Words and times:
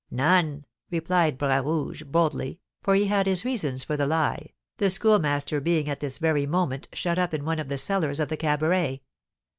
"None," 0.09 0.65
replied 0.89 1.37
Bras 1.37 1.63
Rouge, 1.63 2.01
boldly, 2.01 2.59
for 2.81 2.95
he 2.95 3.05
had 3.05 3.27
his 3.27 3.45
reasons 3.45 3.83
for 3.83 3.95
the 3.95 4.07
lie, 4.07 4.49
the 4.77 4.89
Schoolmaster 4.89 5.61
being 5.61 5.87
at 5.87 5.99
this 5.99 6.17
very 6.17 6.47
moment 6.47 6.87
shut 6.91 7.19
up 7.19 7.35
in 7.35 7.45
one 7.45 7.59
of 7.59 7.69
the 7.69 7.77
cellars 7.77 8.19
of 8.19 8.29
the 8.29 8.37
cabaret. 8.37 9.03